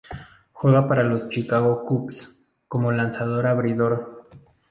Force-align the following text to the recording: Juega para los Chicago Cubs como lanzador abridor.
Juega 0.53 0.87
para 0.87 1.03
los 1.03 1.29
Chicago 1.29 1.85
Cubs 1.85 2.43
como 2.67 2.91
lanzador 2.91 3.45
abridor. 3.45 4.25